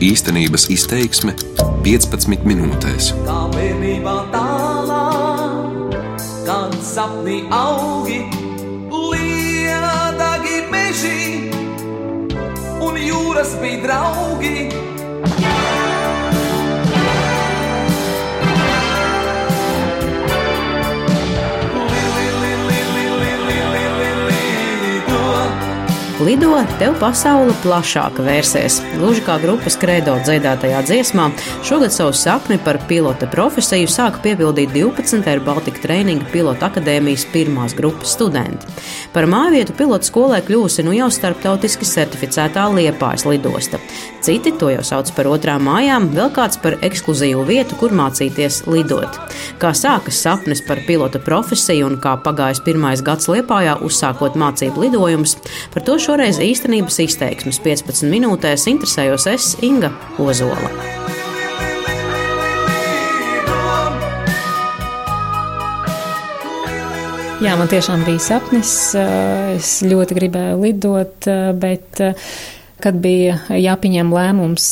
[0.00, 1.34] Īstenības izteiksme
[1.84, 3.10] 15 minūtēs.
[3.26, 5.00] Kā bērnībā tālā,
[6.46, 8.22] kad sapni augi,
[8.88, 11.52] liedagi meži
[12.80, 14.70] un jūras bija draugi.
[26.20, 28.74] Lido, tev pasaule plašāka vērsies.
[28.98, 31.30] Gluži kā grupas kredo dziedātajā dziesmā,
[31.64, 35.24] šogad savu sapni par pilota profesiju sāka piepildīt 12.
[35.32, 38.68] ar Baltika treniņa pilota akadēmijas pirmās grupas studenti.
[39.14, 43.80] Par mājvietu pilotu skolē kļūsi nu jau starptautiski certificētā Liepājas lidosta.
[44.20, 49.16] Citi to jau sauc par otrām mājām, vēl kāds par ekskluzīvu vietu, kur mācīties lidot.
[49.60, 55.38] Kā sākas sapnis par pilota profesiju un kā pagājis pirmais gads Liepājā, uzsākot mācību lidojumus,
[55.72, 60.70] par to šoreiz īstenības izteiksmes 15 minūtēs interesējos es Inga Ozola.
[67.38, 68.72] Jā, man tiešām bija sapnis.
[69.54, 71.30] Es ļoti gribēju lidot,
[71.62, 72.02] bet
[72.82, 74.66] kad bija jāpieņem lēmums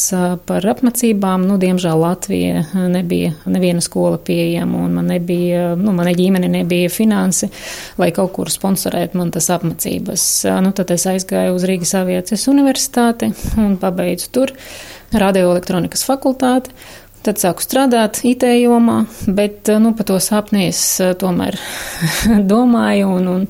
[0.48, 6.50] par apmācībām, nu, diemžēl Latvija nebija neviena skola pieejama, un man nebija, nu, manai ģimene
[6.52, 7.50] nebija finansi,
[8.00, 10.28] lai kaut kur sponsorētu man tas apmācības.
[10.64, 14.54] Nu, tad es aizgāju uz Rīgas aviācijas universitāti un pabeidzu tur
[15.12, 16.74] radioelektronikas fakultāti.
[17.26, 20.80] Tad sāku strādāt IT jomā, bet nu, par to sapni es
[21.18, 21.58] tomēr
[22.52, 23.46] domāju un, un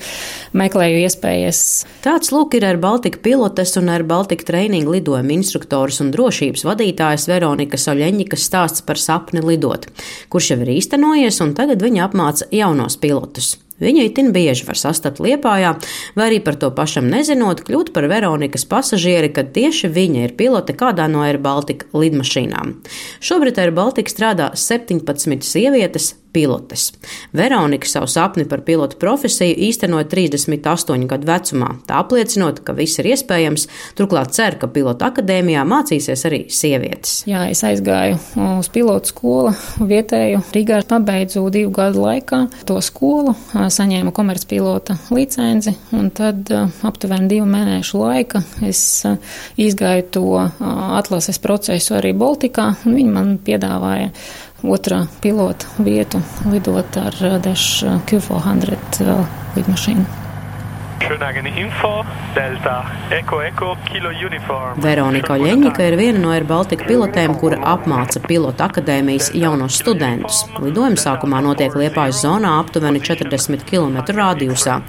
[0.56, 1.60] meklēju iespējas.
[2.04, 7.28] Tāds lūk ir ar Baltika pilotes un ar Baltika treniņu lidojuma instruktors un drošības vadītājs
[7.28, 9.90] Veronika Soļeņikas stāsts par sapni lidot,
[10.32, 13.58] kurš jau ir īstenojies un tagad viņa apmāca jaunos pilotus.
[13.78, 15.76] Viņu itin bieži var sastapt Liepājā,
[16.18, 20.74] vai arī par to pašam nezinot, kļūt par Veronikas pasažieri, kad tieši viņa ir pilote
[20.78, 22.74] kādā no Air Baltica lidmašīnām.
[23.22, 26.92] Šobrīd Air Baltica strādā 17 sievietes, pilotes.
[27.34, 33.10] Veronika savu sapni par pilotu profesiju īstenoja 38 gadu vecumā, tā apliecinot, ka viss ir
[33.10, 33.66] iespējams,
[33.98, 37.22] turklāt cer, ka pilota akadēmijā mācīsies arī sievietes.
[37.28, 38.20] Jā, es aizgāju
[38.58, 46.10] uz pilotu skolu vietēju Rīgā, pabeidzu divu gadu laikā to skolu, saņēmu komercpilota licenci, un
[46.14, 46.50] tad
[46.86, 48.82] aptuveni divu mēnešu laika es
[49.58, 54.12] izgāju to atlases procesu arī Baltikā, un viņi man piedāvāja
[54.62, 59.20] otrā pilota vietu lidot ar Dash Q400
[59.56, 60.27] lidmašīnu.
[64.82, 70.42] Veronika Oļeņika ir viena no Air Baltica pilotēm, kura apmāca pilota akadēmijas jaunos studentus.
[70.58, 74.80] Lidojuma sākumā notiek Liepājas zonā aptuveni 40 km rādījusā.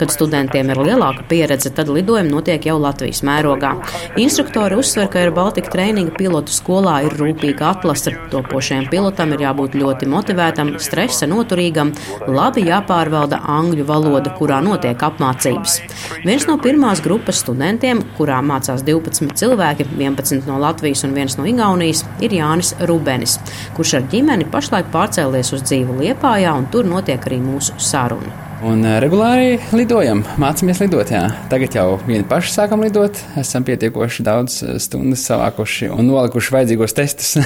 [0.00, 3.74] Kad studentiem ir lielāka pieredze, tad lidojumi notiek jau Latvijas mērogā.
[4.20, 8.16] Instruktori uzsver, ka Air Baltica treniņa pilotu skolā ir rūpīga atlase.
[8.32, 11.92] Topošajam pilotam ir jābūt ļoti motivētam, stresa noturīgam,
[12.26, 16.24] labi jāpārvalda angļu valoda, kurā notiek apmācība apmācības.
[16.24, 21.46] Viens no pirmās grupas studentiem, kurā mācās 12 cilvēki, 11 no Latvijas un 1 no
[21.48, 23.38] Igaunijas, ir Jānis Rubenis,
[23.76, 28.46] kurš ar ģimeni pašlaik pārcēlies uz dzīvu Liepājā, un tur notiek arī mūsu saruna.
[28.58, 31.12] Un regulāri lidojam, mācāmies lidot.
[31.14, 31.28] Jā.
[31.50, 37.36] Tagad jau vieni paši sākam lidot, esam pietiekoši daudz stundas savākuši un nolikuši vajadzīgos testus.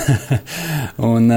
[1.13, 1.29] un,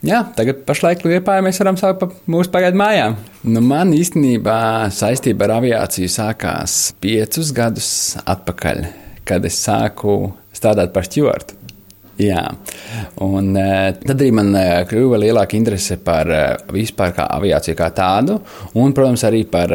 [0.00, 3.18] Jā, tagad pašlaik Lietpā mēs varam sākt pa mūsu pagaidu mājām.
[3.52, 7.90] Nu, man īstenībā saistība ar aviāciju sākās piecus gadus
[8.24, 8.80] atpakaļ,
[9.28, 11.58] kad es sāku strādāt par stūrtu.
[12.20, 12.46] Jā,
[13.24, 14.56] un tad arī man
[14.88, 16.28] kļuva lielāka interese par
[16.72, 18.40] vispār kā aviāciju kā tādu,
[18.80, 19.72] un, protams, arī par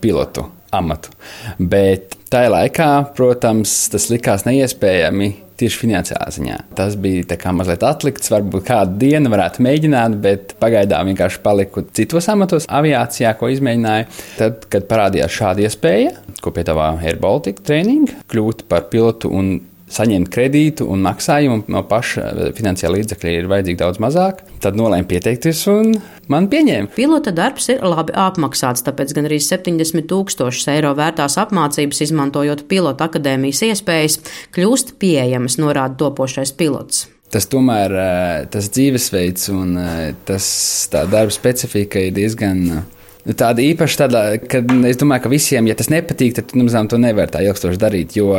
[0.00, 0.44] pilotu
[0.76, 1.12] amatu.
[1.60, 6.58] Bet tajā laikā, protams, tas likās neiespējami tieši finansiālā ziņā.
[6.78, 12.68] Tas bija mazliet atlikts, varbūt kādu dienu varētu mēģināt, bet pagaidām vienkārši paliku citos amatos,
[12.68, 14.10] aviācijā, ko izmēģināju.
[14.40, 16.12] Tad, kad parādījās šāda iespēja,
[16.44, 19.56] ko piedāvā Air Baltica training, kļūt par pilotu un
[19.92, 25.08] saņemt kredītu un maksājumu no paša eh, finansiāla līdzekļa ir vajadzīgi daudz mazāk, tad nolēmu
[25.10, 25.92] pieteikties un
[26.32, 26.92] man pieņēma.
[26.96, 33.06] Pilota darbs ir labi apmaksāts, tāpēc gan arī 70 tūkstošus eiro vērtās apmācības, izmantojot pilota
[33.06, 34.18] akadēmijas iespējas,
[34.56, 37.06] kļūst pieejamas, norāda topošais pilots.
[37.30, 40.46] Tas tomēr eh, tas dzīvesveids un eh, tas
[40.90, 45.90] darba specifika ir diezgan nu, tāda īpaša, tāda, ka es domāju, ka visiem, ja tas
[45.94, 48.18] nepatīk, tad nu, to nevar tā ilgstoši darīt.
[48.18, 48.34] Jo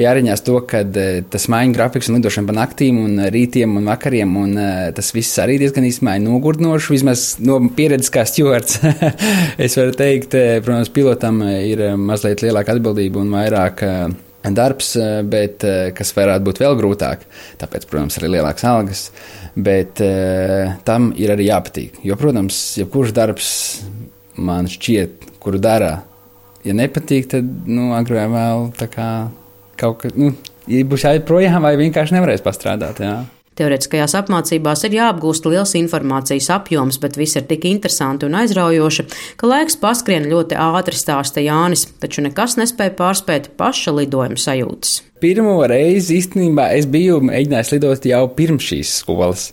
[0.00, 4.36] jāriņās to, ka e, tas maiņu grafiks un lidošana pa naktīm un rītiem un vakariem,
[4.40, 8.80] un e, tas viss arī diezgan ir nogurdinoši, vismaz no pieredzes kā stjuards.
[9.66, 13.84] es varu teikt, e, protams, pilotam ir mazliet lielāka atbildība un vairāk
[14.56, 14.94] darbs,
[15.28, 15.64] bet
[15.96, 17.26] kas varētu būt vēl grūtāk.
[17.60, 19.02] Tāpēc, protams, arī lielākas algas.
[19.52, 20.00] Bet
[20.86, 21.98] tam ir arī jāpatīk.
[22.06, 23.50] Jo, protams, jebkurš darbs
[24.40, 25.98] man šķiet, kuru dara,
[26.64, 28.70] ja nepatīk, tad nu, agrāk vai vēl
[29.80, 30.34] kaut kas, nu,
[30.68, 31.30] būs jāiet
[31.64, 33.00] vai vienkārši nevarēs pastrādāt.
[33.02, 33.20] Jā.
[33.60, 39.04] Teorētiskajās apmācībās ir jāapgūst liels informācijas apjoms, bet viss ir tik interesanti un aizraujoši,
[39.36, 45.00] ka laiks paskrien ļoti ātri stāsta Jānis, taču nekas nespēja pārspēt paša lidojuma sajūtas.
[45.20, 49.50] Pirmo reizi īstenībā es biju mēģinājis lidot jau pirms šīs skolas.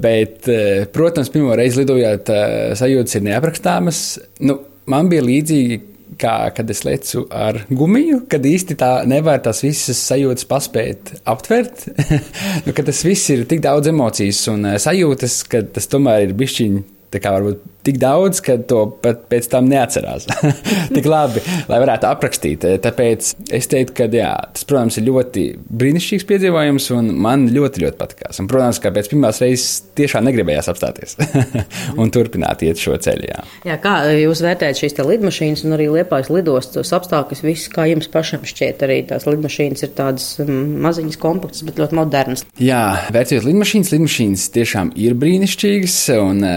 [0.00, 0.48] Bet,
[0.94, 2.30] protams, pirmo reizi lidojot,
[2.78, 4.04] sajūtas ir neaprakstāmas.
[4.48, 5.82] Nu, man bija līdzīgi
[6.20, 11.86] kā kad es lecu ar gumiju, kad īsti tā nevar tās visas sajūtas paspēt aptvert.
[12.66, 16.84] nu, tas viss ir tik daudz emocijas un sajūtas, ka tas tomēr ir bišķiņi.
[17.14, 20.26] Tā kā varbūt tik daudz, ka to pat pēc tam neatcerās.
[20.96, 22.64] tik labi, lai varētu aprakstīt.
[22.84, 28.00] Tāpēc es teiktu, ka jā, tas, protams, ir ļoti brīnišķīgs piedzīvojums, un man ļoti, ļoti
[28.00, 28.40] patīkās.
[28.40, 31.18] Un, protams, ka pēc pirmās reizes tiešām negribējās apstāties
[32.00, 33.28] un turpināt iet šo ceļu.
[33.28, 33.44] Jā.
[33.68, 37.44] jā, kā jūs vērtējat šīs lidmašīnas un arī liepājas lidostas apstākļus?
[37.44, 41.98] Viss, kā jums pašam šķiet, arī tās lidmašīnas ir tādas mm, maziņas, kompaktas, bet ļoti
[41.98, 42.44] modernas.
[42.62, 42.82] Jā,
[43.14, 46.54] vērtējot lidmašīnas, lidmašīnas tiešām ir brīnišķīgas, un e,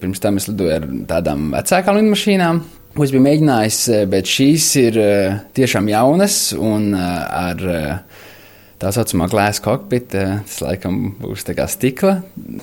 [0.00, 2.62] pirms tam es lidoju ar tādām vecākām lidmašīnām.
[2.96, 7.60] Ko es biju mēģinājis, eh, bet šīs ir eh, tiešām jaunas un eh, ar
[8.80, 10.22] tā saucamā glāzes kokpita.
[10.48, 12.14] Tas laikam būs tā kā stikla,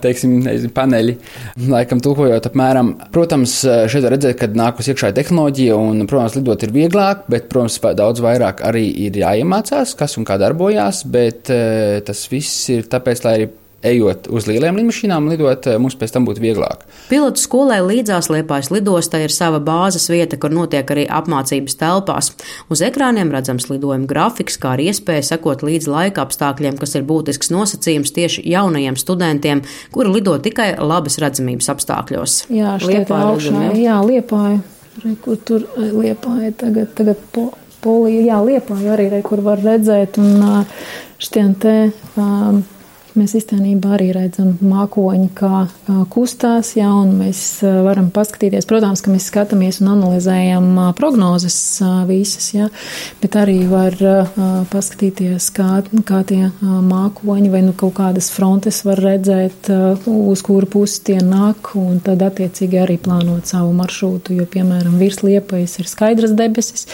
[0.02, 1.16] teiksim, nezinu, paneļi.
[1.70, 2.92] Laikam tulkojot apmēram.
[3.14, 3.60] Protams,
[3.90, 8.62] šeit redzēt, ka nākus iekšā tehnoloģija un, protams, lidot ir vieglāk, bet, protams, daudz vairāk
[8.66, 11.50] arī ir jāiemācās, kas un kā darbojās, bet
[12.10, 13.52] tas viss ir tāpēc, lai arī
[13.84, 16.86] ejot uz lieliem lidmašīnām, lidot eh, mums pēc tam būtu vieglāk.
[17.10, 22.32] Pilotu skolai līdzās Liepājas lidostā ir sava bāzes vieta, kur notiek arī apmācības telpās.
[22.74, 27.52] Uz ekrāniem redzams lidojuma grafiks, kā arī iespēja sekot līdz laika apstākļiem, kas ir būtisks
[27.54, 29.64] nosacījums tieši jaunajiem studentiem,
[29.94, 32.38] kuri lido tikai labas redzamības apstākļos.
[32.54, 34.62] Jā, Liepāja augšā, jā, Liepāja,
[35.04, 37.50] re, kur tur eh, Liepāja tagad, tagad po,
[37.84, 40.64] polija, jā, Liepāja arī, re, kur var redzēt, un
[41.20, 41.76] šitien te.
[42.16, 42.64] Um,
[43.14, 45.68] Mēs īstenībā arī redzam mākoņi, kā
[46.10, 48.66] kustās, jā, un mēs varam paskatīties.
[48.66, 51.58] Protams, ka mēs skatāmies un analizējam prognozes
[52.10, 52.70] visas, jā,
[53.22, 53.94] bet arī var
[54.72, 59.70] paskatīties, kā, kā tie mākoņi vai nu kaut kādas frontes var redzēt,
[60.10, 65.22] uz kuru pusi tie nāk, un tad attiecīgi arī plānot savu maršrutu, jo, piemēram, virs
[65.22, 66.90] liepajas ir skaidras debesis,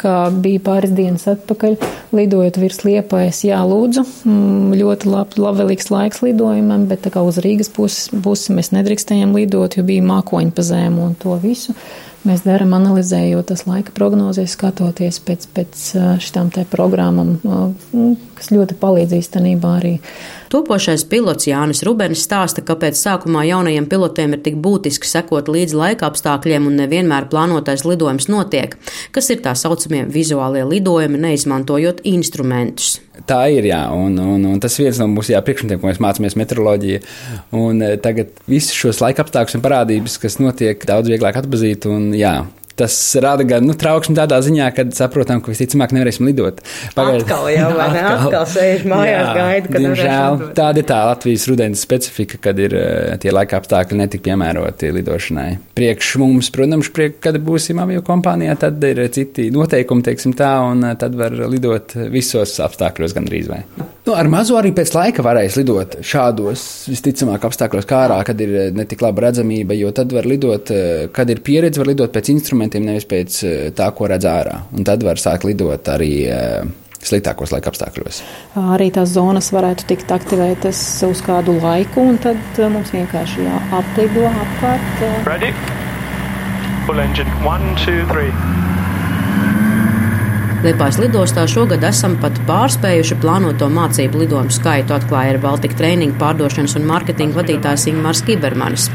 [0.00, 1.78] kā bija pāris dienas atpakaļ,
[2.18, 7.22] lidojot virs liepajas, jā, lūdzu, mm, ļoti labi, labi labvēlīgs laiks lidojumam, bet tā kā
[7.26, 11.76] uz Rīgas puses, pusi mēs nedrīkstējām lidot, jo bija mākoņi pa zēmu un to visu.
[12.20, 15.84] Mēs darām analizējot tas laika prognozes, skatoties pēc, pēc
[16.20, 17.38] šitām te programmam,
[18.36, 19.94] kas ļoti palīdz īstenībā arī.
[20.52, 26.10] Topošais pilots Jānis Rubenis stāsta, kāpēc sākumā jaunajiem pilotiem ir tik būtiski sekot līdzi laika
[26.10, 28.76] apstākļiem un nevienmēr plānotais lidojums notiek,
[29.16, 32.98] kas ir tā saucamie vizuālie lidojumi, neizmantojot instrumentus.
[33.28, 37.02] Tā ir, jā, un, un, un tas viens no mūsu priekšmetiem, ko mēs mācāmies meteoroloģija.
[37.58, 41.88] Un tagad visus šos laika apstākļus un parādības, kas notiek, daudz vieglāk atpazīt.
[41.90, 42.38] Un, jā,
[42.80, 46.62] tas rada gan nu, trauksmi tādā ziņā, ka saprotam, ka visticamāk nevarēsim lidot.
[46.96, 48.04] Pagaid, atkal jau, vai ne?
[48.14, 52.76] Atkal sēž mājās, jā, gaida, kad diemžēl, tāda ir tā Latvijas rudens specifika, kad ir
[52.78, 55.48] uh, tie laika apstākļi netik piemēroti lidošanai.
[55.76, 60.86] Priekš mums, protams, priek, kad būsim avio kompānijā, tad ir citi noteikumi, teiksim tā, un
[60.86, 63.62] uh, tad var lidot visos apstākļos gandrīz vai.
[64.06, 68.72] Nu, ar mazo arī pēc laika varēs lidot šādos visticamāk apstākļos kā ārā, kad ir
[68.74, 70.72] netik laba redzamība, jo tad var lidot,
[71.14, 74.62] kad ir pieredze, var lidot pēc instrumentiem instrumentiem, nevis pēc eh, tā, ko redz ārā.
[74.72, 76.62] Un tad var sākt lidot arī eh,
[77.02, 78.22] sliktākos laika apstākļos.
[78.56, 84.26] Arī tās zonas varētu tikt aktivētas uz kādu laiku, un tad eh, mums vienkārši jāaplido
[84.30, 85.26] apkārt.
[85.26, 85.52] Ready?
[86.86, 87.30] Full engine.
[87.44, 88.30] One, two, three.
[90.60, 96.76] Liepājas lidostā šogad esam pat pārspējuši plānoto mācību lidojumu skaitu, atklāja ar Baltika treniņu pārdošanas
[96.76, 98.90] un mārketinga vadītājs Ingmārs Kibermanis.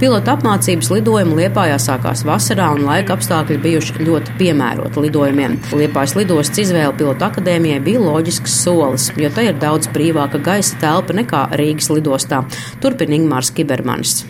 [0.00, 5.60] Pilota apmācības lidojumi Liepājā sākās vasarā un laika apstākļi bijuši ļoti piemēroti lidojumiem.
[5.76, 11.20] Liepājas lidostas izvēle pilota akadēmijai bija loģisks solis, jo tai ir daudz brīvāka gaisa telpa
[11.20, 12.46] nekā Rīgas lidostā.
[12.80, 14.22] Turpina Ingmārs Kibermanis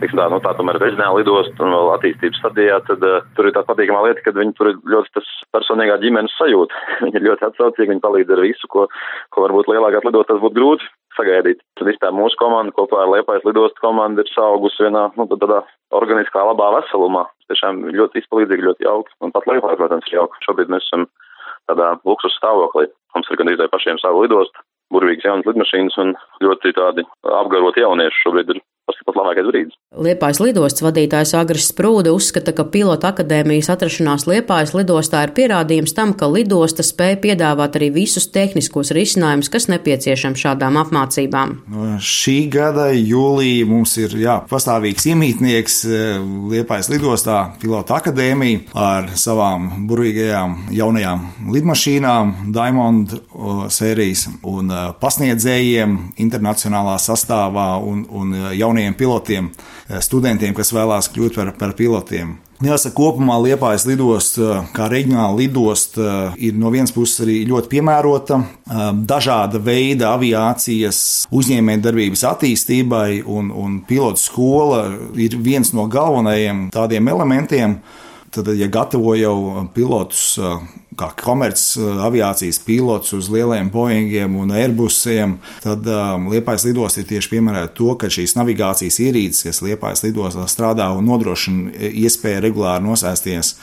[0.00, 3.64] tā, nu, tā tomēr reģionāla lidosta un vēl attīstības stadijā, tad uh, tur ir tā
[3.66, 6.84] patīkamā lieta, ka viņi tur ir ļoti tas personīgā ģimenes sajūta.
[7.04, 8.86] viņi ir ļoti atsaucīgi, viņi palīdz ar visu, ko,
[9.34, 10.88] ko varbūt lielākās lidostas būtu grūti
[11.18, 11.62] sagaidīt.
[11.78, 15.62] Tad vispār mūsu komanda kopā ar Liepājas lidostu komandu ir saugusi vienā, nu, tādā
[15.98, 17.26] organiskā labā veselumā.
[17.50, 19.14] Tiešām ļoti izpalīdzīgi, ļoti jauki.
[19.24, 20.42] Un pat Liepāja, protams, ir jauki.
[20.46, 21.08] Šobrīd mēs esam
[21.68, 22.86] tādā luksus stāvoklī.
[23.16, 24.62] Mums ir gandrīz vai pašiem savu lidostu,
[24.94, 26.14] burvīgas jaunas lidmašīnas un
[26.44, 27.04] ļoti tādi
[27.40, 29.76] apgaroti jaunieši šobrīd ir tas ir pat labākais brīdis.
[29.98, 36.14] Liepājas lidostas vadītājs Agris Sprūde uzskata, ka pilota akadēmijas atrašanās Liepājas lidostā ir pierādījums tam,
[36.16, 41.54] ka lidosta spēja piedāvāt arī visus tehniskos risinājumus, kas nepieciešami šādām apmācībām.
[41.72, 46.20] No šī gada jūlijā mums ir jā, pastāvīgs iemītnieks eh,
[46.52, 53.16] Liepājas lidostā, pilota akadēmija ar savām burvīgajām jaunajām lidmašīnām, Diamond
[53.72, 59.50] sērijas un eh, pasniedzējiem internacionālā sastāvā un, un jaunajiem jauniem pilotiem,
[59.88, 62.36] eh, studentiem, kas vēlās kļūt par, par pilotiem.
[62.62, 67.68] Jāsaka, kopumā Liepājas lidosta, eh, kā reģionāla lidosta, eh, ir no vienas puses arī ļoti
[67.68, 68.44] piemērota
[69.06, 77.80] dažāda veida aviācijas uzņēmējdarbības attīstībai, un, un pilotu skola ir viens no galvenajiem tādiem elementiem.
[78.30, 80.38] Tad, ja gatavo jau pilotus
[80.98, 87.32] kā komerciālās aviācijas pilots uz lieliem Boeingiem un Airbusiem, tad um, Liepājas lidosta ir tieši
[87.32, 93.54] piemērota to, ka šīs navigācijas ierīces, kas Liepājas lidostā strādā un nodrošina iespēju regulāri nosēsties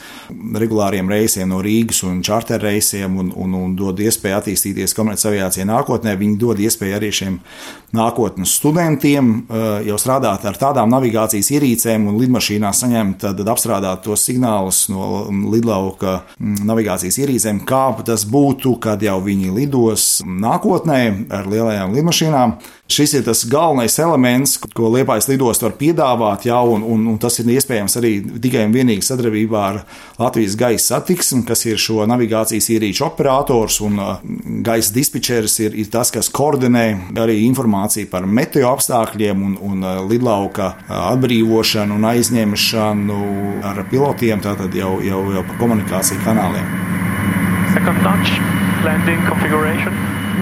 [0.60, 5.66] regulāriem reisiem no Rīgas un čarter reisiem un, un, un dod iespēju attīstīties komerciālajā aviācijā
[5.68, 6.16] nākotnē.
[6.18, 7.38] Viņi dod iespēju arī šiem
[7.96, 14.86] nākotnes studentiem uh, jau strādāt ar tādām navigācijas ierīcēm un lidmašīnā saņemt apstrādāt tos signālus
[14.92, 21.02] no um, lidlauka mm, navigācijas ierīcēm ierīcēm, kā tas būtu, kad jau viņi lidos nākotnē
[21.34, 22.56] ar lielajām lidmašīnām.
[22.86, 27.34] Šis ir tas galvenais elements, ko Liepājas lidosta var piedāvāt, jā, un, un, un tas
[27.42, 28.12] ir iespējams arī
[28.44, 29.80] tikai un vienīgi sadarbībā ar
[30.20, 34.22] Latvijas gaisa satiksmi, kas ir šo navigācijas ierīču operators, un uh,
[34.62, 36.86] gaisa dispečers ir, ir tas, kas koordinē
[37.18, 43.20] arī informāciju par meteo apstākļiem un, un uh, lidlauka uh, atbrīvošanu un aizņemšanu
[43.66, 47.15] ar pilotiem, tātad jau, jau, jau pa komunikāciju kanāliem.
[48.16, 48.40] Launch,
[48.84, 49.92] landing configuration.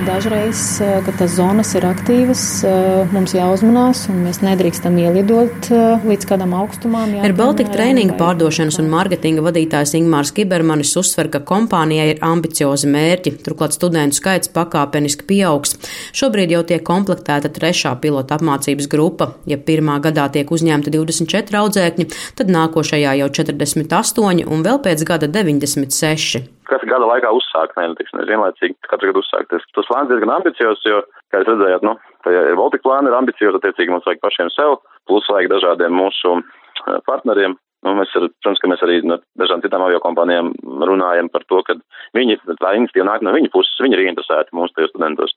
[0.05, 6.01] Dažreiz, eh, kad tās zonas ir aktīvas, eh, mums jāuzmanās, un mēs nedrīkstam ielidot eh,
[6.05, 7.15] līdz kādam augstumam.
[7.25, 13.37] Ir Baltika treniņa pārdošanas un mārketinga vadītājs Ingmārs Kibermanis uzsver, ka kompānijai ir ambiciozi mērķi,
[13.47, 15.79] turklāt studentu skaits pakāpeniski pieaugs.
[16.13, 19.35] Šobrīd jau tiek komplektēta trešā pilota apmācības grupa.
[19.47, 25.31] Ja pirmā gadā tiek uzņemta 24 audzēkņi, tad nākošajā jau 48 un vēl pēc gada
[25.31, 29.51] 96 katra gada laikā uzsākt, ne, teiksim, vienlaicīgi katru gadu uzsākt.
[29.53, 31.03] Tas, tas plāns diezgan ambiciozs, jo,
[31.33, 34.79] kā jūs redzējāt, nu, tajā ir Baltika plāna ir ambiciozi, attiecīgi mums vajag pašiem sev,
[35.11, 37.59] plus vajag dažādiem mūsu eh, partneriem.
[37.85, 40.55] Nu, mēs, ar, protams, ka mēs arī no dažām citām aviokompānijām
[40.89, 41.77] runājam par to, ka
[42.17, 45.35] viņi, tā iniciatīva nāk no viņu puses, viņi ir interesēti mūsu tajos studentos.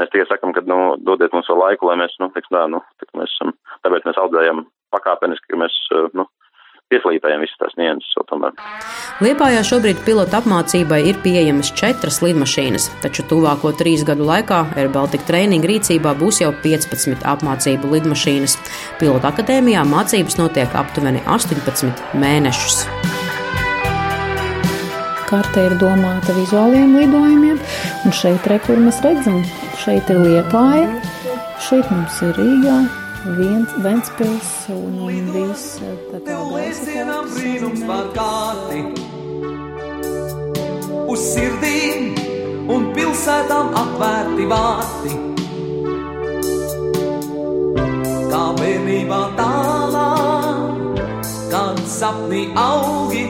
[0.00, 2.82] Mēs tikai sakam, ka, nu, dodiet mums vēl laiku, lai mēs, nu, teiksim, tā, nu,
[3.14, 3.54] mēs esam,
[3.86, 6.26] tāpēc mēs audzējam pakāpeniski, ka mēs, eh, nu,
[6.94, 8.54] pieslīpējam visas tās nianses vēl tomēr.
[9.24, 15.26] Liepājā šobrīd pilota apmācībai ir pieejamas četras lidmašīnas, taču tuvāko trīs gadu laikā Air Baltica
[15.28, 18.56] treniņa rīcībā būs jau 15 apmācību lidmašīnas.
[19.02, 22.84] Pilota akadēmijā mācības notiek aptuveni 18 mēnešus.
[25.24, 27.56] Karte ir domāta vizuāliem lidojumiem,
[28.04, 29.40] un šeit, re, kur mēs redzam,
[29.80, 30.90] šeit ir Liepāja,
[31.64, 32.76] šeit mums ir Rīgā,
[33.24, 35.78] viens Ventspils un, un viss
[36.10, 38.82] tā kā Liesienām brīnums var kāti
[41.08, 42.12] Uz sirdīm
[42.74, 45.16] un pilsētām atvērti vārti.
[48.32, 50.06] Kā bērnībā tālā,
[51.52, 53.28] kad sapnī augi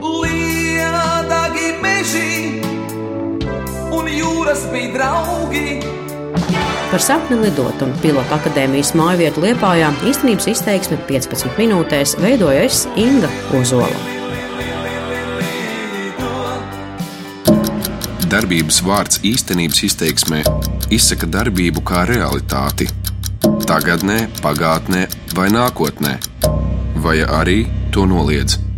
[0.00, 2.62] Liedagi meži
[3.94, 5.66] un jūras bija draugi
[6.90, 12.80] Par sapni lidot un pilotu akadēmijas māju vietu Liepājā īstenības izteiksme 15 minūtēs veidoja es
[12.98, 13.94] Inga Ozola.
[18.30, 20.40] Darbības vārds īstenības izteiksmē
[20.90, 22.88] izsaka darbību kā realitāti.
[23.70, 25.04] Tagatnē, pagātnē
[25.38, 26.16] vai nākotnē,
[27.06, 27.60] vai arī
[27.94, 28.69] to noliedz.